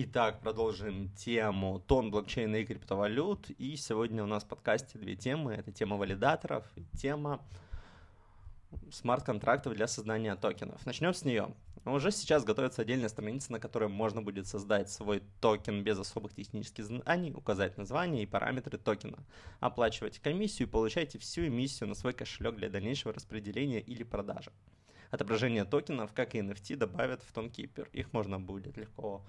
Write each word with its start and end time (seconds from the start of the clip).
Итак, 0.00 0.40
продолжим 0.40 1.08
тему 1.16 1.80
тон 1.80 2.12
блокчейна 2.12 2.54
и 2.56 2.64
криптовалют. 2.64 3.50
И 3.58 3.74
сегодня 3.74 4.22
у 4.22 4.28
нас 4.28 4.44
в 4.44 4.46
подкасте 4.46 4.96
две 4.96 5.16
темы. 5.16 5.54
Это 5.54 5.72
тема 5.72 5.96
валидаторов 5.96 6.64
и 6.76 6.84
тема 6.96 7.40
смарт-контрактов 8.92 9.74
для 9.74 9.88
создания 9.88 10.36
токенов. 10.36 10.86
Начнем 10.86 11.12
с 11.12 11.24
нее. 11.24 11.52
Уже 11.84 12.12
сейчас 12.12 12.44
готовится 12.44 12.82
отдельная 12.82 13.08
страница, 13.08 13.50
на 13.50 13.58
которой 13.58 13.88
можно 13.88 14.22
будет 14.22 14.46
создать 14.46 14.88
свой 14.88 15.20
токен 15.40 15.82
без 15.82 15.98
особых 15.98 16.32
технических 16.32 16.84
знаний, 16.84 17.32
указать 17.34 17.76
название 17.76 18.22
и 18.22 18.26
параметры 18.26 18.78
токена. 18.78 19.18
Оплачивайте 19.58 20.20
комиссию 20.20 20.68
и 20.68 20.70
получайте 20.70 21.18
всю 21.18 21.48
эмиссию 21.48 21.88
на 21.88 21.96
свой 21.96 22.12
кошелек 22.12 22.54
для 22.54 22.70
дальнейшего 22.70 23.12
распределения 23.12 23.80
или 23.80 24.04
продажи. 24.04 24.52
Отображение 25.10 25.64
токенов, 25.64 26.12
как 26.12 26.36
и 26.36 26.38
NFT, 26.38 26.76
добавят 26.76 27.24
в 27.24 27.32
TonKeeper. 27.32 27.88
Их 27.90 28.12
можно 28.12 28.38
будет 28.38 28.76
легко 28.76 29.24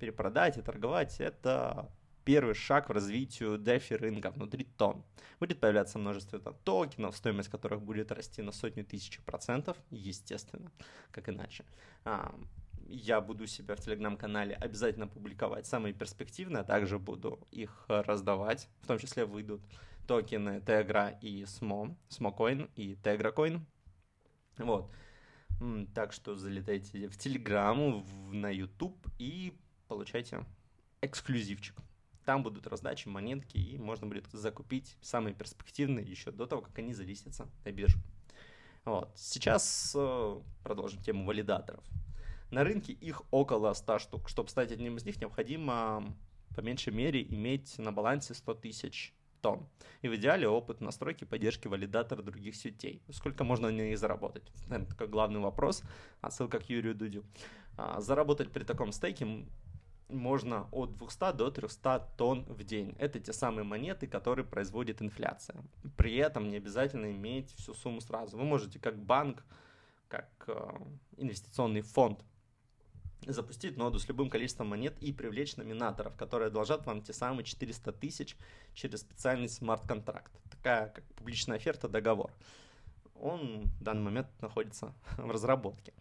перепродать 0.00 0.58
и 0.58 0.62
торговать. 0.62 1.20
Это 1.20 1.90
первый 2.24 2.54
шаг 2.54 2.88
в 2.88 2.92
развитию 2.92 3.58
DeFi 3.58 3.96
рынка 3.96 4.30
внутри 4.30 4.64
тон. 4.64 5.04
Будет 5.38 5.60
появляться 5.60 5.98
множество 5.98 6.38
токенов, 6.64 7.16
стоимость 7.16 7.48
которых 7.48 7.82
будет 7.82 8.10
расти 8.12 8.42
на 8.42 8.52
сотню 8.52 8.84
тысяч 8.84 9.20
процентов, 9.20 9.76
естественно, 9.90 10.70
как 11.12 11.28
иначе. 11.28 11.64
А, 12.04 12.34
я 12.88 13.20
буду 13.20 13.46
себя 13.46 13.76
в 13.76 13.80
телеграм-канале 13.80 14.54
обязательно 14.54 15.06
публиковать 15.06 15.66
самые 15.66 15.94
перспективные, 15.94 16.62
а 16.62 16.64
также 16.64 16.98
буду 16.98 17.38
их 17.50 17.84
раздавать, 17.88 18.68
в 18.80 18.86
том 18.86 18.98
числе 18.98 19.24
выйдут 19.24 19.62
токены 20.06 20.58
Tegra 20.58 21.16
и 21.20 21.42
SMO, 21.42 21.94
SMOCoin 22.08 22.68
и 22.74 22.94
TegraCoin. 22.94 23.60
Вот. 24.58 24.90
Так 25.94 26.12
что 26.12 26.36
залетайте 26.36 27.08
в 27.08 27.16
Телеграм, 27.16 28.04
на 28.32 28.50
YouTube 28.50 28.96
и 29.18 29.52
получайте 29.90 30.46
эксклюзивчик. 31.02 31.74
Там 32.24 32.44
будут 32.44 32.68
раздачи, 32.68 33.08
монетки, 33.08 33.56
и 33.56 33.76
можно 33.76 34.06
будет 34.06 34.26
закупить 34.30 34.96
самые 35.00 35.34
перспективные 35.34 36.06
еще 36.06 36.30
до 36.30 36.46
того, 36.46 36.62
как 36.62 36.78
они 36.78 36.94
залистятся 36.94 37.48
на 37.64 37.72
биржу. 37.72 37.98
Вот. 38.84 39.10
Сейчас 39.16 39.92
э, 39.98 40.40
продолжим 40.62 41.02
тему 41.02 41.24
валидаторов. 41.24 41.84
На 42.52 42.62
рынке 42.62 42.92
их 42.92 43.22
около 43.32 43.72
100 43.72 43.98
штук. 43.98 44.28
Чтобы 44.28 44.48
стать 44.48 44.70
одним 44.70 44.96
из 44.96 45.04
них, 45.04 45.20
необходимо 45.20 46.16
по 46.54 46.60
меньшей 46.60 46.92
мере 46.92 47.22
иметь 47.22 47.76
на 47.78 47.90
балансе 47.90 48.34
100 48.34 48.54
тысяч 48.54 49.12
тонн. 49.42 49.66
И 50.02 50.08
в 50.08 50.14
идеале 50.14 50.46
опыт 50.46 50.80
настройки 50.80 51.24
поддержки 51.24 51.66
валидатора 51.66 52.22
других 52.22 52.54
сетей. 52.54 53.02
Сколько 53.10 53.42
можно 53.42 53.70
на 53.70 53.74
ней 53.74 53.96
заработать? 53.96 54.52
Это 54.68 55.08
главный 55.08 55.40
вопрос. 55.40 55.82
Отсылка 56.20 56.60
к 56.60 56.70
Юрию 56.70 56.94
Дудю. 56.94 57.24
А, 57.76 58.00
заработать 58.00 58.52
при 58.52 58.62
таком 58.64 58.92
стейке 58.92 59.46
можно 60.10 60.68
от 60.72 60.96
200 60.96 61.32
до 61.36 61.50
300 61.50 62.08
тонн 62.16 62.44
в 62.44 62.62
день. 62.64 62.94
Это 62.98 63.20
те 63.20 63.32
самые 63.32 63.64
монеты, 63.64 64.06
которые 64.06 64.44
производит 64.44 65.02
инфляция. 65.02 65.62
При 65.96 66.16
этом 66.16 66.48
не 66.48 66.56
обязательно 66.56 67.10
иметь 67.10 67.54
всю 67.56 67.74
сумму 67.74 68.00
сразу. 68.00 68.36
Вы 68.36 68.44
можете 68.44 68.78
как 68.78 68.98
банк, 68.98 69.44
как 70.08 70.28
э, 70.46 70.70
инвестиционный 71.16 71.82
фонд 71.82 72.24
запустить 73.26 73.76
ноду 73.76 73.98
с 73.98 74.08
любым 74.08 74.30
количеством 74.30 74.68
монет 74.68 74.96
и 75.00 75.12
привлечь 75.12 75.56
номинаторов, 75.56 76.16
которые 76.16 76.48
одолжат 76.48 76.86
вам 76.86 77.02
те 77.02 77.12
самые 77.12 77.44
400 77.44 77.92
тысяч 77.92 78.36
через 78.74 79.00
специальный 79.00 79.48
смарт-контракт. 79.48 80.32
Такая 80.50 80.88
как 80.88 81.04
публичная 81.14 81.56
оферта, 81.56 81.88
договор. 81.88 82.32
Он 83.14 83.64
в 83.64 83.82
данный 83.82 84.02
момент 84.02 84.28
находится 84.40 84.94
в 85.18 85.30
разработке. 85.30 85.92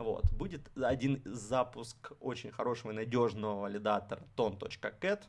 Вот. 0.00 0.24
Будет 0.32 0.70
один 0.76 1.20
запуск 1.26 2.12
очень 2.20 2.50
хорошего 2.50 2.90
и 2.90 2.94
надежного 2.94 3.60
валидатора 3.60 4.22
ton.cat. 4.34 5.24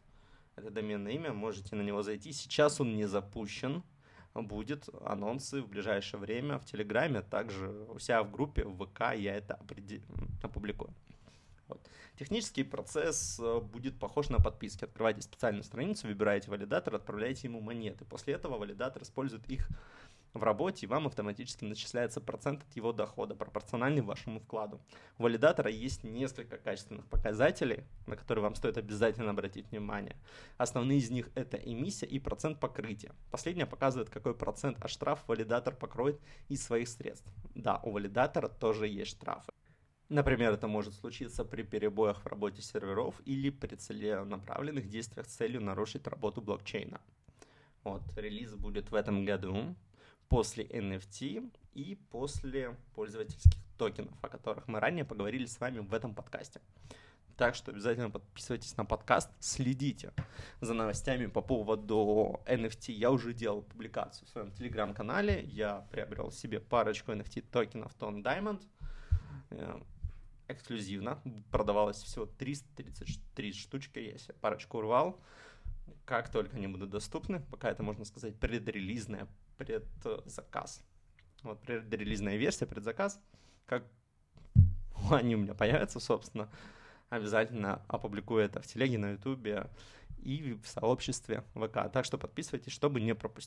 Это 0.56 0.72
доменное 0.72 1.12
имя, 1.12 1.34
можете 1.34 1.76
на 1.76 1.82
него 1.82 2.04
зайти. 2.04 2.32
Сейчас 2.32 2.80
он 2.80 2.96
не 2.96 3.06
запущен. 3.06 3.84
Будет 4.34 4.88
анонсы 5.06 5.62
в 5.62 5.68
ближайшее 5.68 6.22
время 6.22 6.58
в 6.58 6.64
Телеграме, 6.64 7.20
а 7.20 7.22
также 7.22 7.70
у 7.70 8.00
себя 8.00 8.24
в 8.24 8.32
группе 8.32 8.64
в 8.64 8.86
ВК 8.86 9.14
я 9.14 9.36
это 9.36 9.60
опубликую. 10.42 10.94
Вот. 11.68 11.86
Технический 12.18 12.64
процесс 12.64 13.42
э, 13.42 13.60
будет 13.60 14.00
похож 14.00 14.30
на 14.30 14.38
подписки. 14.38 14.86
Открываете 14.86 15.22
специальную 15.22 15.66
страницу, 15.66 16.08
выбираете 16.08 16.50
валидатор, 16.50 16.96
отправляете 16.96 17.48
ему 17.50 17.60
монеты. 17.60 18.06
После 18.06 18.36
этого 18.36 18.58
валидатор 18.58 19.04
использует 19.04 19.50
их 19.50 19.68
в 20.34 20.44
работе, 20.44 20.86
и 20.86 20.90
вам 20.90 21.08
автоматически 21.08 21.66
начисляется 21.66 22.22
процент 22.22 22.64
от 22.64 22.76
его 22.76 22.94
дохода, 22.94 23.36
пропорциональный 23.36 24.02
вашему 24.02 24.40
вкладу. 24.40 24.80
У 25.18 25.24
валидатора 25.24 25.70
есть 25.70 26.04
несколько 26.04 26.58
качественных 26.58 27.06
показателей, 27.08 27.84
на 28.08 28.16
которые 28.16 28.44
вам 28.44 28.56
стоит 28.56 28.78
обязательно 28.78 29.32
обратить 29.32 29.70
внимание. 29.72 30.16
Основные 30.58 31.00
из 31.00 31.10
них 31.10 31.30
это 31.36 31.58
эмиссия 31.58 32.08
и 32.08 32.20
процент 32.20 32.60
покрытия. 32.60 33.12
Последняя 33.30 33.66
показывает, 33.66 34.10
какой 34.10 34.34
процент 34.34 34.84
от 34.84 34.90
штраф 34.90 35.24
валидатор 35.28 35.76
покроет 35.76 36.20
из 36.50 36.64
своих 36.64 36.88
средств. 36.88 37.32
Да, 37.56 37.80
у 37.84 37.92
валидатора 37.92 38.48
тоже 38.48 38.88
есть 38.88 39.12
штрафы. 39.12 39.52
Например, 40.12 40.52
это 40.52 40.68
может 40.68 40.94
случиться 40.94 41.46
при 41.46 41.64
перебоях 41.64 42.22
в 42.22 42.28
работе 42.28 42.62
серверов 42.62 43.22
или 43.24 43.50
при 43.50 43.76
целенаправленных 43.76 44.90
действиях 44.90 45.26
с 45.26 45.36
целью 45.36 45.62
нарушить 45.62 46.06
работу 46.06 46.42
блокчейна. 46.42 47.00
Вот, 47.86 48.02
релиз 48.18 48.54
будет 48.56 48.92
в 48.92 48.96
этом 48.96 49.24
году 49.24 49.74
после 50.32 50.64
NFT 50.64 51.52
и 51.74 51.96
после 52.10 52.78
пользовательских 52.96 53.52
токенов, 53.78 54.14
о 54.22 54.30
которых 54.30 54.70
мы 54.70 54.80
ранее 54.80 55.04
поговорили 55.04 55.46
с 55.46 55.60
вами 55.60 55.80
в 55.80 55.94
этом 55.94 56.16
подкасте. 56.16 56.62
Так 57.36 57.54
что 57.54 57.72
обязательно 57.72 58.10
подписывайтесь 58.10 58.78
на 58.78 58.86
подкаст, 58.86 59.30
следите 59.42 60.14
за 60.62 60.74
новостями 60.74 61.26
по 61.26 61.42
поводу 61.42 62.40
NFT. 62.46 62.94
Я 62.94 63.12
уже 63.12 63.34
делал 63.34 63.62
публикацию 63.62 64.26
в 64.26 64.30
своем 64.30 64.54
телеграм-канале. 64.54 65.44
Я 65.44 65.86
приобрел 65.92 66.32
себе 66.32 66.62
парочку 66.62 67.12
NFT 67.12 67.44
токенов 67.52 67.94
Tone 67.98 68.24
Diamond. 68.24 68.64
Э, 69.50 69.82
эксклюзивно. 70.48 71.22
Продавалось 71.52 72.02
всего 72.02 72.26
333 72.26 73.52
штучки. 73.52 74.00
Я 74.00 74.18
себе 74.18 74.36
парочку 74.36 74.78
урвал. 74.78 75.20
Как 76.06 76.30
только 76.30 76.56
они 76.56 76.68
будут 76.68 76.90
доступны, 76.90 77.42
пока 77.52 77.70
это, 77.70 77.84
можно 77.84 78.06
сказать, 78.06 78.40
предрелизная 78.40 79.28
предзаказ. 79.66 80.84
Вот 81.44 81.62
предрелизная 81.62 82.38
версия, 82.38 82.66
предзаказ. 82.66 83.20
Как 83.66 83.86
они 85.12 85.36
у 85.36 85.40
меня 85.40 85.54
появятся, 85.54 86.00
собственно, 86.00 86.50
обязательно 87.10 87.82
опубликую 87.88 88.44
это 88.44 88.62
в 88.62 88.68
телеге, 88.68 88.98
на 88.98 89.12
ютубе 89.12 89.70
и 90.24 90.54
в 90.54 90.68
сообществе 90.68 91.44
ВК. 91.56 91.92
Так 91.92 92.06
что 92.06 92.18
подписывайтесь, 92.18 92.72
чтобы 92.72 93.02
не 93.02 93.16
пропустить. 93.16 93.40